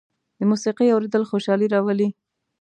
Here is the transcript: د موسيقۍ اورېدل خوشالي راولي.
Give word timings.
د 0.37 0.39
موسيقۍ 0.49 0.87
اورېدل 0.91 1.23
خوشالي 1.29 1.67
راولي. 1.73 2.09